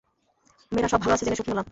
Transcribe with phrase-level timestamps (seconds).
[0.71, 1.67] মেয়েরা সব ভাল আছে জেনে সুখী হলাম।